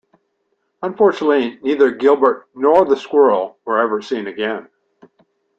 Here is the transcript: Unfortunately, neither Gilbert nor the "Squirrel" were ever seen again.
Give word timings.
Unfortunately, 0.81 1.59
neither 1.61 1.91
Gilbert 1.91 2.47
nor 2.55 2.85
the 2.85 2.97
"Squirrel" 2.97 3.59
were 3.65 3.77
ever 3.79 4.01
seen 4.01 4.25
again. 4.25 4.67